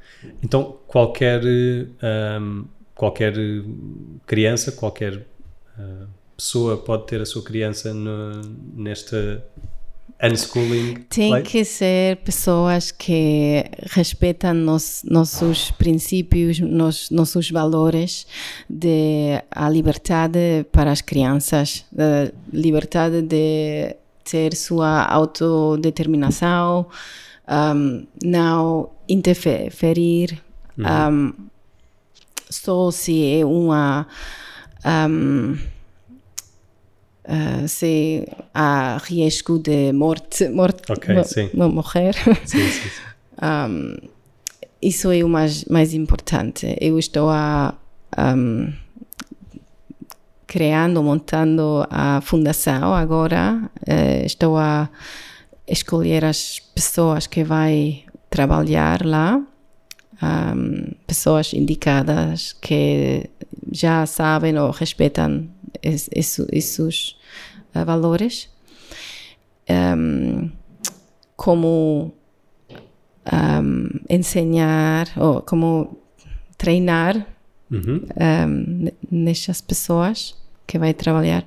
[0.43, 3.35] então qualquer um, qualquer
[4.25, 5.17] criança qualquer
[5.79, 8.41] uh, pessoa pode ter a sua criança no,
[8.75, 9.45] nesta
[10.25, 10.95] unschooling.
[11.09, 18.27] Tem que ser pessoas que respeitam nos, nossos princípios, nos, nossos valores
[18.69, 26.87] de a liberdade para as crianças, a liberdade de ter sua autodeterminação,
[27.49, 30.43] um, não interferir
[30.79, 30.85] uhum.
[31.13, 31.35] um,
[32.49, 34.07] só se é uma
[34.85, 35.59] um,
[37.35, 41.15] uh, se há risco de morte, morte Ok,
[41.55, 42.15] mo- morrer.
[42.45, 42.89] Sim, sim, sim.
[43.43, 43.97] Um,
[44.81, 46.77] isso é o mais, mais importante.
[46.81, 47.75] Eu estou a
[48.17, 48.73] um,
[50.47, 53.69] criando, montando a fundação agora.
[53.87, 54.89] Eh, estou a
[55.67, 59.43] escolher as pessoas que vai trabalhar lá,
[60.23, 63.29] um, pessoas indicadas que
[63.73, 65.49] já sabem ou respeitam
[65.83, 67.17] esses eh,
[67.83, 68.49] valores.
[69.69, 70.51] Um,
[71.37, 72.13] como
[73.33, 75.99] um, ensinar ou como
[76.57, 77.27] treinar
[77.71, 78.03] Uhum.
[78.47, 81.45] um, nessas pessoas que vai trabalhar.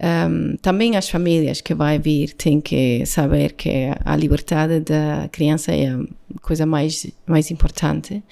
[0.00, 5.72] Um, também as famílias que vai vir têm que saber que a liberdade da criança
[5.72, 6.00] é a
[6.40, 8.22] coisa mais mais importante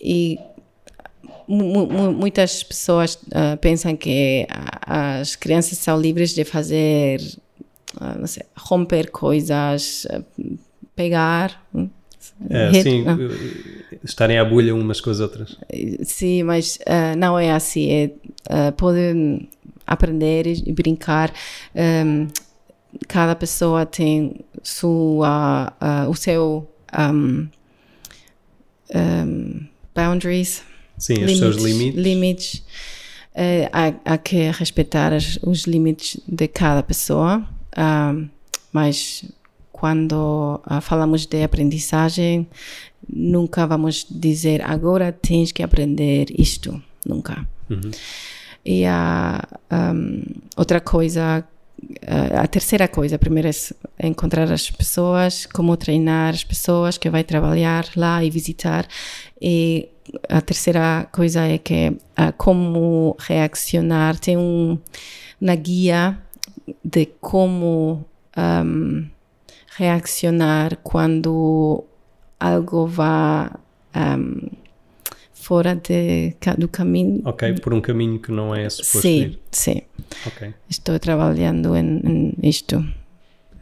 [0.00, 0.38] e
[1.48, 7.20] muitas pessoas ah, pensam que a- as crianças são livres de fazer
[8.00, 10.22] ah, não sei, romper coisas ah,
[10.96, 11.88] pegar hum,
[12.50, 13.04] É, sim,
[14.04, 15.56] estarem à bolha umas com as outras.
[16.04, 16.78] Sim, mas
[17.18, 17.90] não é assim.
[18.48, 19.48] É, podem
[19.86, 21.32] aprender e brincar.
[21.74, 22.28] Ahm,
[23.08, 25.72] cada pessoa tem sua,
[26.08, 27.46] o seu ahm,
[28.94, 30.62] ahm, boundaries,
[30.98, 32.02] Sim, os seus limites.
[32.02, 32.62] limites.
[33.34, 38.26] Eh, há, há que respeitar as- os limites de cada pessoa, ahm,
[38.72, 39.24] mas
[39.72, 42.46] quando ah, falamos de aprendizagem,
[43.08, 47.46] nunca vamos dizer agora tens que aprender isto, nunca.
[48.64, 50.22] E a ahm,
[50.56, 51.42] outra coisa,
[52.06, 53.48] ah, a terceira coisa, primeiro
[53.98, 58.86] é encontrar as pessoas, como treinar as pessoas que vai trabalhar lá e visitar.
[59.40, 59.88] E
[60.28, 64.78] a terceira coisa é que ah, como reaccionar, tem um,
[65.40, 66.18] uma guia
[66.84, 68.04] de como
[68.36, 69.04] ahm,
[69.76, 71.84] reaccionar quando
[72.38, 73.50] algo vai
[73.94, 74.48] ahm,
[75.32, 77.22] fora de, do caminho.
[77.24, 79.38] Ok, por um caminho que não é suposto Sim, ir.
[79.50, 79.82] sim.
[80.26, 80.54] Ok.
[80.68, 82.84] Estou trabalhando em, em isto.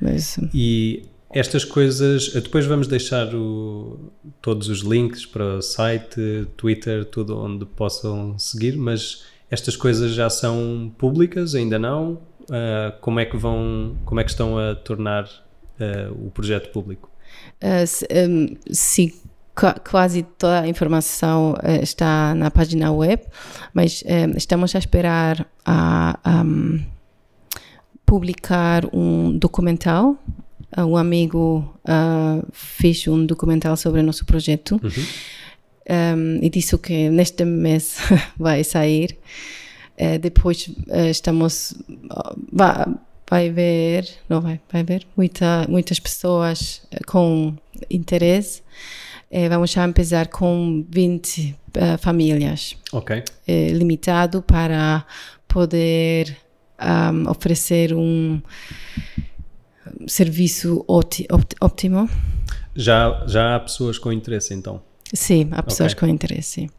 [0.00, 4.10] Mas, E estas coisas, depois vamos deixar o-
[4.42, 10.28] todos os links para o site, Twitter, tudo onde possam seguir, mas estas coisas já
[10.30, 12.18] são públicas, ainda não?
[12.50, 15.24] Ah, como é que vão, como é que estão a tornar
[15.80, 17.08] ah, o projeto público?
[17.60, 17.84] eh,
[18.72, 19.14] se-
[19.54, 23.22] qua- quase toda a informação está na página web,
[23.72, 26.80] mas eh, estamos a esperar a, um,
[28.04, 30.16] publicar um documental.
[30.76, 37.08] Uh, Um amigo uh, fez um documental sobre o nosso projeto um, e disse que
[37.10, 37.98] neste mês
[38.38, 39.16] vai sair.
[39.96, 40.70] Eh, depois
[41.10, 41.74] estamos
[42.08, 42.86] ah, vai,
[43.28, 47.54] vai ver não vai vai ver muita, muitas pessoas com
[47.90, 48.62] interesse
[49.30, 53.22] Eh, vamos já começar com 20 eh, famílias Ok.
[53.46, 55.04] eh, limitado para
[55.46, 56.36] poder
[56.80, 58.40] um, oferecer um
[60.06, 60.84] serviço
[61.60, 62.08] ótimo
[62.74, 64.80] Já, já há pessoas com interesse então?
[65.12, 66.00] sim há pessoas Ok.
[66.08, 66.70] com interesse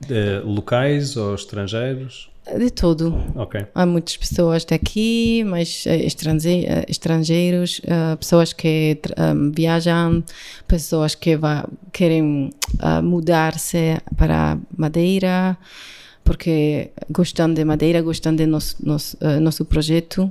[0.00, 2.30] De locais ou estrangeiros?
[2.58, 3.64] de tudo Ok.
[3.74, 10.22] Há muitas pessoas daqui, mas eh, estrange- eh, estrangeiros, eh, pessoas que um, viajam,
[10.68, 12.50] pessoas que va- querem
[12.80, 15.56] ah, mudar-se para Madeira,
[16.22, 20.30] porque gostam de Madeira, gostam de nosso, nosso, eh, nosso projeto.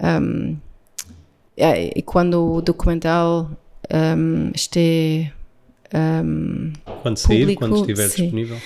[0.00, 0.56] Um, eh,
[1.56, 3.50] e quando o documental
[3.92, 5.32] um, estiver
[5.94, 8.22] um, Quando sair, Público, quando estiver sim.
[8.22, 8.56] disponível?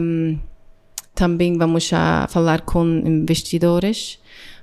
[0.00, 0.38] um,
[1.14, 4.18] também vamos a falar com investidores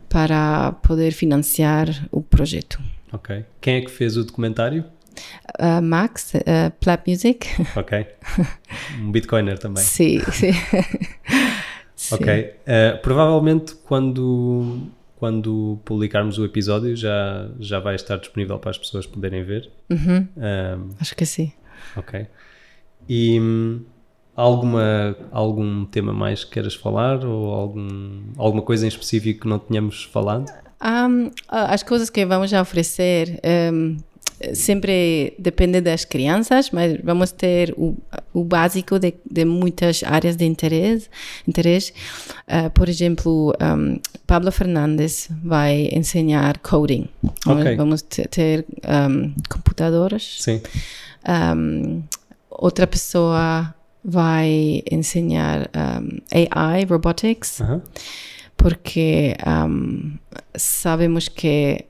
[0.09, 2.79] para poder financiar o projeto.
[3.11, 3.45] Ok.
[3.59, 4.85] Quem é que fez o documentário?
[5.59, 7.47] Uh, Max, uh, Plap Music.
[7.75, 8.05] Ok.
[8.99, 9.83] Um bitcoiner também.
[9.83, 10.51] sim, sim.
[12.11, 12.53] Ok.
[12.65, 19.05] Eh, provavelmente quando, quando publicarmos o episódio já, já vai estar disponível para as pessoas
[19.05, 19.71] poderem ver.
[19.89, 21.51] Uhum, Ahm, acho que sim.
[21.95, 22.27] ok.
[23.07, 23.81] E hum,
[24.35, 29.59] alguma, algum tema mais que queiras falar ou algum, alguma coisa em específico que não
[29.59, 30.51] tínhamos falado?
[30.83, 33.39] Um, as coisas que vamos oferecer
[33.73, 33.97] um,
[34.53, 37.95] sempre depende das crianças, mas vamos ter o,
[38.33, 41.07] o básico de, de muitas áreas de interesse.
[41.47, 41.93] interesse.
[42.47, 47.07] Uh, por exemplo, um, Pablo Fernandes vai ensinar coding.
[47.45, 47.75] Ok.
[47.75, 50.37] Vamos te- ter um, computadores.
[50.41, 50.61] Sim.
[51.27, 52.03] Um,
[52.49, 53.73] outra pessoa
[54.03, 55.69] vai ensinar
[56.31, 57.81] AI, robotics Aham.
[58.55, 60.13] porque um,
[60.55, 61.85] sabemos que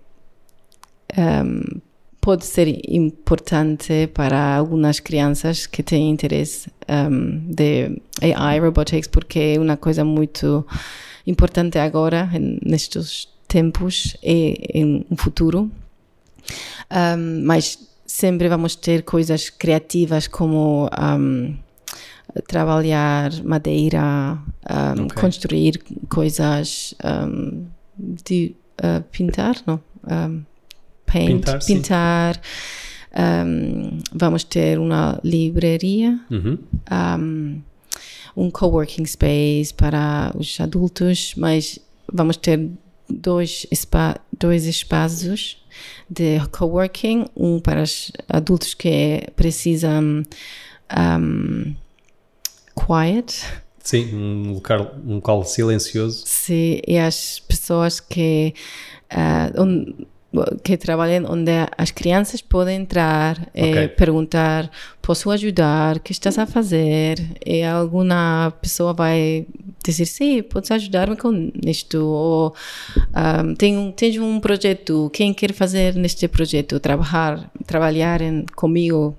[1.18, 1.82] um,
[2.26, 9.60] pode ser importante para algumas crianças que têm interesse um, de AI, robotics, porque é
[9.60, 10.66] uma coisa muito
[11.28, 12.28] importante agora,
[12.66, 15.70] nestes tempos e no futuro.
[16.90, 21.56] Um, mas sempre vamos ter coisas criativas como um,
[22.48, 24.40] trabalhar madeira,
[24.98, 25.22] um, okay.
[25.22, 26.96] construir coisas
[27.96, 29.80] de uh, pintar, não?
[31.20, 31.66] Pintar.
[31.66, 32.42] pintar
[34.14, 36.20] vamos ter uma livraria.
[36.30, 37.62] Uhum.
[38.36, 41.80] um coworking space para os adultos, mas
[42.12, 42.70] vamos ter
[43.10, 45.58] dois, spa, dois espaços
[46.10, 50.24] de coworking, um para os adultos que precisam
[51.22, 51.76] um,
[52.76, 53.46] quiet.
[53.80, 56.24] Sim, um local, um local silencioso.
[56.26, 58.54] Sim, e as pessoas que
[59.14, 60.06] uh, um,
[60.64, 63.88] que trabalhem onde as crianças podem entrar e okay.
[63.90, 64.70] perguntar
[65.06, 67.20] posso ajudar, o que estás a fazer?
[67.46, 69.46] E alguma pessoa vai
[69.86, 72.04] dizer, sim, podes ajudar-me com isto.
[72.04, 72.56] Ou
[73.16, 76.80] um, tenho, tenho um projeto, quem quer fazer neste projeto?
[76.80, 79.16] Trabalhar, trabalhar em, comigo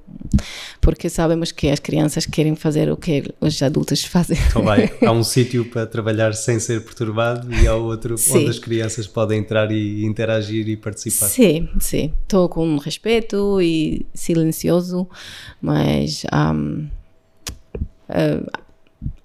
[0.80, 4.38] porque sabemos que as crianças querem fazer o que os adultos fazem.
[4.48, 8.38] Então vai, há um sítio para trabalhar sem ser perturbado e há outro sim.
[8.38, 11.26] onde as crianças podem entrar e interagir e participar.
[11.26, 12.12] Sim, sim.
[12.22, 15.08] Estou com respeito e silencioso,
[15.60, 16.88] mas um,
[18.08, 18.65] uh,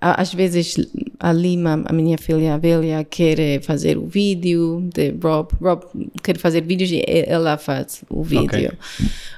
[0.02, 0.76] às vezes
[1.20, 5.49] a Lima, a minha filha velha, quer fazer o vídeo de Rob.
[5.62, 5.86] Rob
[6.24, 8.45] quer fazer vídeos e ela faz o vídeo.
[8.45, 8.72] Okay.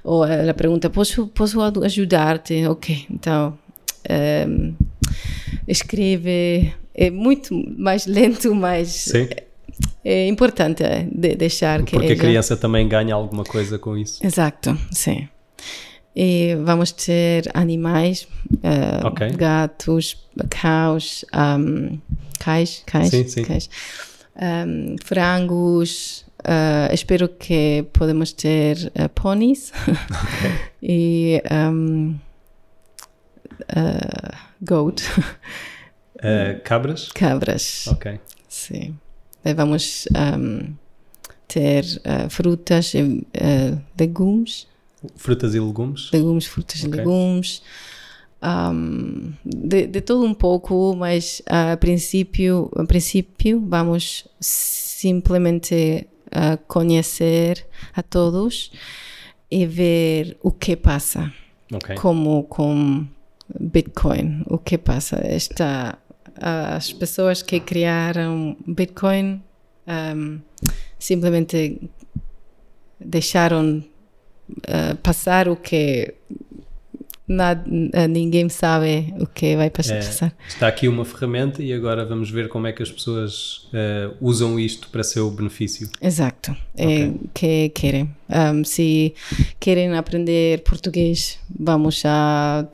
[0.03, 2.66] Ou ela pergunta: Posso, posso ajudar-te?
[2.66, 3.57] Ok, então
[4.09, 4.74] um,
[5.68, 6.74] escreve.
[6.95, 8.88] É muito mais lento, mas.
[8.89, 9.28] Sim.
[10.05, 11.91] É importante de deixar que.
[11.91, 14.26] Porque a criança também ganha alguma coisa com isso.
[14.26, 15.28] Exato, sim.
[16.16, 19.32] E vamos ter animais, uh, okay.
[19.32, 20.16] gatos,
[20.49, 21.99] caus, um,
[22.39, 23.43] cães, cães, sim, sim.
[23.43, 23.70] cães
[24.36, 26.26] um, frangos.
[26.39, 30.59] Uh, espero que podemos ter uh, ponies okay.
[30.84, 32.20] e um,
[33.70, 35.03] uh, goat.
[36.64, 37.09] cabras?
[37.14, 37.88] Cabras.
[37.88, 38.20] Ok.
[38.49, 38.97] Sim.
[39.45, 40.74] E vamos um,
[41.47, 41.86] ter
[42.30, 43.26] frutas e
[43.97, 44.68] legumes.
[45.16, 46.10] Frutas e legumes?
[46.12, 46.93] Legumes, frutas okay.
[46.93, 47.62] e legumes.
[48.41, 57.66] Um, de, de todo um pouco, mas a princípio, a princípio vamos simplesmente uh, conhecer
[57.93, 58.72] a todos
[59.49, 61.32] e ver o que passa.
[61.72, 61.95] Okay.
[61.95, 63.08] Como com
[63.60, 65.22] Bitcoin, o que passa.
[65.24, 65.97] Esta,
[66.36, 69.41] as pessoas que criaram Bitcoin
[69.88, 70.39] um,
[70.99, 71.89] simplesmente
[72.99, 73.84] deixaram
[74.50, 76.14] uh, passar o que
[77.28, 79.96] nada, uh, ninguém sabe o que vai passar.
[79.96, 84.16] É, está aqui uma ferramenta e agora vamos ver como é que as pessoas uh,
[84.22, 85.89] usam isto para seu benefício.
[86.02, 87.20] Exato, é okay.
[87.34, 88.16] que querem.
[88.30, 89.14] Um, se
[89.60, 92.66] querem aprender português, vamos a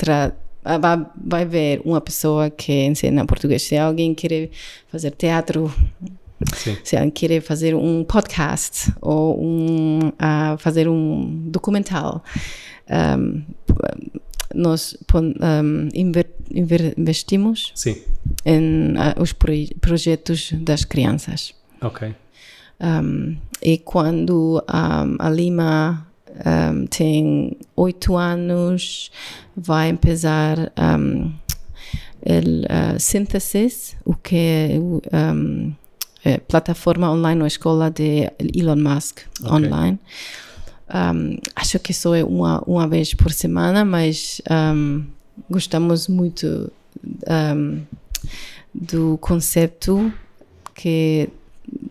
[0.64, 3.64] vai, vai ver uma pessoa que ensina português.
[3.64, 4.50] Se alguém quer
[4.92, 5.74] fazer teatro,
[6.54, 6.78] Sim.
[6.84, 12.24] Se alguém quer fazer um podcast ou um, uh, fazer um documental,
[12.90, 13.44] um,
[14.54, 15.90] nós um,
[16.98, 17.98] investimos Sim.
[18.46, 21.54] em uh, os projetos das crianças.
[21.82, 22.14] Ok.
[23.62, 26.08] e quando a Lima
[26.46, 29.12] um, tem oito anos,
[29.56, 31.34] vai começar um,
[32.26, 35.74] a uh, síntese, o que é um,
[36.24, 39.52] é, plataforma online, uma escola de Elon Musk okay.
[39.52, 40.00] online.
[40.90, 45.06] Um, acho que só é uma, uma vez por semana, mas um,
[45.50, 46.72] gostamos muito
[47.56, 47.82] um,
[48.74, 50.12] do conceito
[50.74, 51.30] que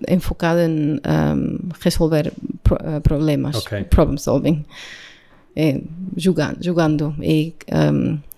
[0.06, 1.00] é enfocado em
[1.80, 2.32] resolver
[2.64, 3.84] pro, uh, problemas, okay.
[3.84, 4.64] problem solving,
[5.54, 5.80] é,
[6.16, 7.54] jogando, jogando e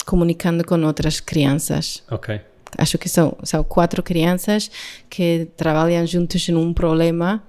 [0.05, 2.03] comunicando com outras crianças.
[2.11, 2.41] Ok
[2.79, 4.71] acho que são, são quatro crianças
[5.09, 7.43] que trabalham juntos num problema,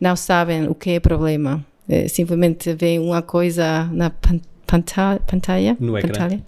[0.00, 5.76] não sabem o que é problema, é, simplesmente veem uma coisa na pan pantalla, pantalla.
[5.80, 6.42] No ecrã.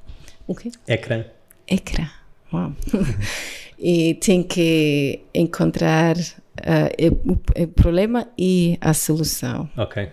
[0.47, 0.71] O quê?
[0.87, 1.25] Ecrã.
[1.67, 2.07] Ecrã.
[2.53, 2.73] Uau.
[3.79, 9.71] e tem que encontrar uh, o, o, problema e a solução.
[9.77, 10.11] Ok.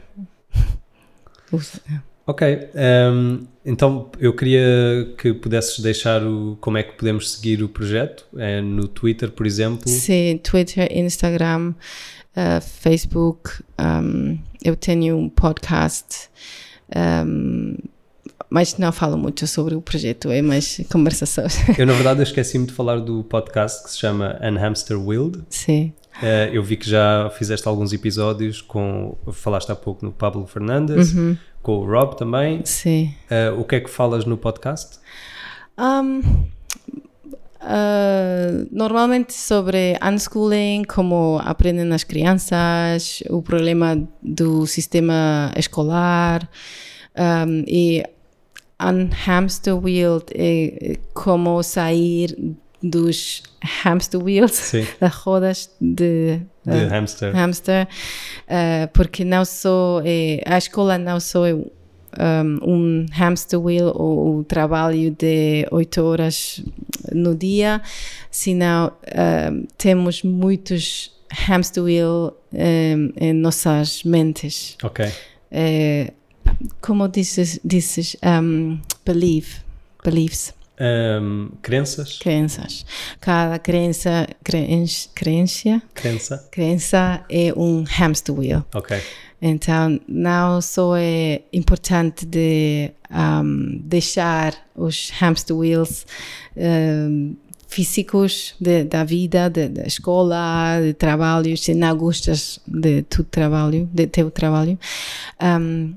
[2.30, 2.69] Ok,
[3.13, 8.25] um, então eu queria que pudesses deixar o, como é que podemos seguir o projeto,
[8.38, 9.88] é no Twitter, por exemplo.
[9.88, 13.49] Sim, Twitter, Instagram, uh, Facebook,
[13.80, 16.30] um, eu tenho um podcast,
[17.25, 17.78] um,
[18.49, 21.57] mas não falo muito sobre o projeto, é mais conversações.
[21.80, 25.43] Eu, na verdade, esqueci-me de falar do podcast que se chama Unhamster Wild.
[25.49, 25.93] Sim.
[26.21, 31.13] Uh, eu vi que já fizeste alguns episódios com, falaste há pouco no Pablo Fernandes,
[31.13, 31.38] Uhum.
[31.68, 32.61] Com o Rob também.
[32.63, 33.13] Sim.
[33.30, 34.99] Uh, o que é que falas no podcast?
[35.78, 36.22] Um,
[37.61, 46.49] uh, normalmente sobre unschooling, como aprendem as crianças, o problema do sistema escolar
[47.18, 48.01] um, e
[48.82, 54.88] unhamster wheel é como sair dos hamster wheels, Sim.
[55.01, 57.34] das rodas de, De uh, hamster.
[57.34, 64.39] hamster, uh, porque não só é, a escola não é um, um hamster wheel ou
[64.39, 66.61] o trabalho de oito horas
[67.13, 67.82] no dia,
[68.30, 68.91] senão
[69.51, 74.78] um, temos muitos hamster wheel um, em nossas mentes.
[74.84, 75.09] Ok.
[76.82, 79.57] Como dizes, dizes um, believe,
[80.03, 82.19] beliefs, Um, crenças?
[82.19, 82.86] crenças.
[83.19, 86.47] Cada crença, crença, crença, Crença?
[86.51, 88.63] crença é um hamster wheel.
[88.75, 88.97] Ok.
[89.41, 96.05] Então, não só é importante de um, deixar os hamster wheels
[96.55, 97.36] um,
[97.67, 103.88] físicos de, da vida, de- da escola, de trabalho, se não gostas de tu trabalho,
[103.93, 104.78] de teu trabalho,
[105.41, 105.93] um,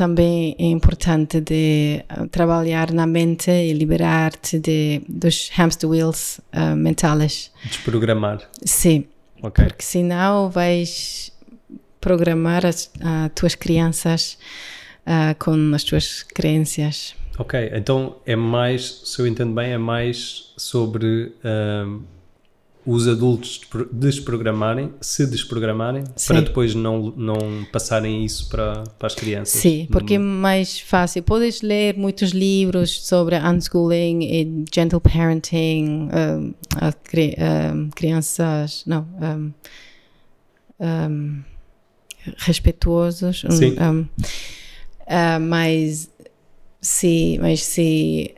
[0.00, 6.74] também é importante de uh, trabalhar na mente e liberar-te de, dos hamster wheels uh,
[6.74, 7.52] mentais.
[7.62, 8.48] Desprogramar.
[8.64, 9.04] Sim,
[9.42, 9.62] Ok.
[9.62, 11.30] porque senão vais
[12.00, 14.38] programar as, as tuas crianças
[15.04, 17.14] ah, com as tuas crenças.
[17.38, 22.00] Ok, então é mais, se eu entendo bem, é mais sobre ahm,
[22.86, 26.28] os adultos despro- desprogramarem, se desprogramarem, Sim.
[26.28, 27.36] para depois não, não
[27.70, 29.60] passarem isso para, para as crianças.
[29.60, 31.22] Sim, porque é mais fácil.
[31.22, 39.06] Podes ler muitos livros sobre unschooling e gentle parenting, ah, a cri- ah, crianças, não,
[40.80, 41.08] ah,
[42.38, 43.44] respeituosos.
[43.44, 43.76] um, Sim.
[43.78, 44.04] ah,
[45.06, 46.10] ah, mas
[46.80, 48.34] se, mas se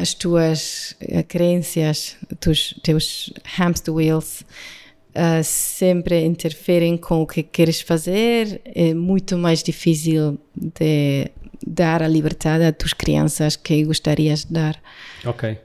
[0.00, 4.42] as tuas eh, crenças, tus, teus hamster wheels
[5.14, 11.30] ah, sempre interferem com o que queres fazer, é muito mais difícil de
[11.66, 14.76] dar a liberdade às tuas crianças que gostarias de dar.
[15.24, 15.56] Ok.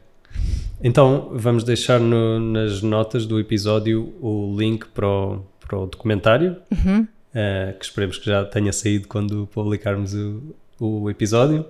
[0.81, 6.55] Então vamos deixar no- nas notas do episódio o link para o, para o documentário,
[6.71, 7.05] Uhum.
[7.33, 11.65] eh, que esperemos que já tenha saído quando publicarmos o, o episódio.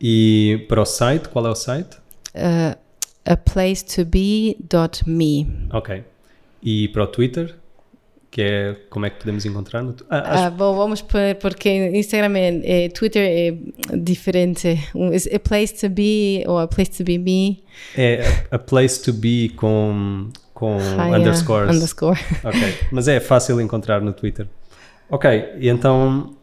[0.00, 1.96] E para o site, qual é o site?
[2.34, 2.76] Uh,
[3.24, 5.46] aplacetobe.me.
[5.72, 6.04] Ok.
[6.62, 7.54] E para o Twitter,
[8.30, 9.82] que é como é que podemos encontrar?
[9.82, 13.56] No, ah, acho- Ah, bom, vamos por, porque Instagram é, é- Twitter é
[13.96, 14.78] diferente.
[14.94, 17.62] Um, a place to be ou a place to be me.
[17.96, 18.20] é
[18.50, 21.74] a place to be com, com Ah, yeah, underscores.
[21.74, 22.18] Underscore.
[22.44, 22.60] Ok.
[22.92, 24.46] Mas é fácil encontrar no Twitter.
[25.08, 25.30] Ok.
[25.60, 26.34] E então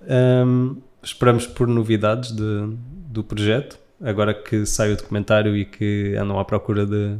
[0.45, 2.69] hum, esperamos por novidades de,
[3.13, 3.77] do projeto.
[4.01, 7.15] Agora que sai o documentário e que andam à procura de,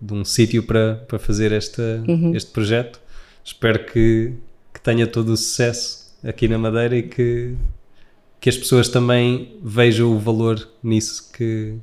[0.00, 1.82] de um sítio para, para fazer este,
[2.34, 2.98] este projeto.
[3.44, 4.32] Espero que,
[4.72, 7.54] que tenha todo o sucesso aqui na Madeira e que,
[8.40, 11.76] que as pessoas também vejam o valor nisso que,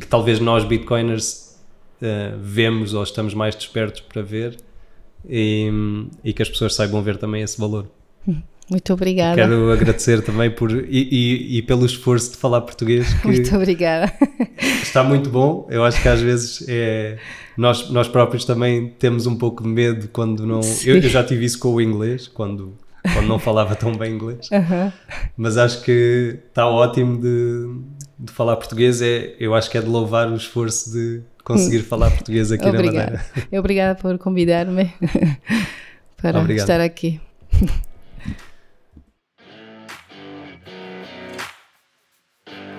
[0.00, 1.60] que talvez nós bitcoiners
[2.00, 4.56] eh, vemos ou estamos mais despertos para ver
[5.28, 5.70] e,
[6.24, 7.86] e que as pessoas saibam ver também esse valor.
[8.70, 9.34] Muito obrigada.
[9.36, 14.10] Quero agradecer também por e, e- e pelo esforço de falar português Muito obrigada.
[14.82, 15.66] está muito bom.
[15.70, 17.18] Eu acho que às vezes é
[17.58, 20.60] nós, nós próprios também temos um pouco de medo quando não.
[20.84, 22.74] Eu, eu já tive isso com o inglês, quando,
[23.12, 24.48] quando não falava tão bem inglês.
[24.50, 24.92] Aham.
[25.36, 27.68] Mas acho que está ótimo de,
[28.18, 29.02] de falar português.
[29.02, 32.70] É, eu acho que é de louvar o esforço de conseguir falar português aqui na
[32.70, 33.12] Obrigada.
[33.36, 33.60] Madeira.
[33.60, 34.90] Obrigada por convidar-me
[36.16, 36.64] para Obrigado.
[36.64, 37.20] estar aqui.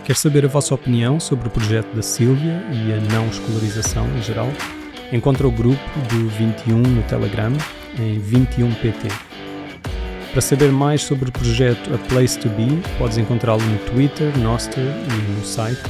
[0.06, 4.22] Quer saber a vossa opinião sobre o projeto da Sílvia e a não escolarização em
[4.22, 4.47] geral?
[5.12, 7.51] Encontra o grupo do 21 no Telegram
[7.97, 9.12] em 21pt.
[10.32, 12.68] Para saber mais sobre o projeto A Place to Be,
[12.99, 15.82] podes encontrá-lo no Twitter, Nostr e no site.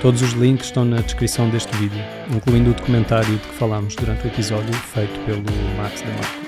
[0.00, 2.02] Todos os links estão na descrição deste vídeo,
[2.34, 5.42] incluindo o documentário de que falámos durante o episódio feito pelo
[5.76, 6.47] Max DeMarco.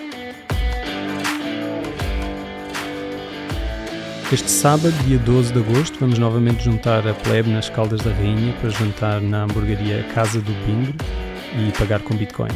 [4.33, 8.53] Este sábado, dia 12 de agosto, vamos novamente juntar a plebe nas Caldas da Rainha
[8.61, 10.95] para jantar na hamburgueria Casa do Bingro
[11.59, 12.53] e pagar com Bitcoin.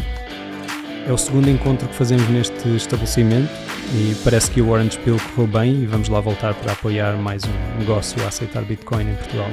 [1.04, 3.50] É o segundo encontro que fazemos neste estabelecimento
[3.92, 7.42] e parece que o Orange Pill correu bem e vamos lá voltar para apoiar mais
[7.42, 9.50] um negócio a aceitar Bitcoin em Portugal.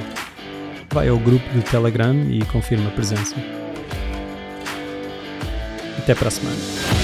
[0.92, 3.34] Vai ao grupo do Telegram e confirma a presença.
[5.98, 7.01] Até para a semana.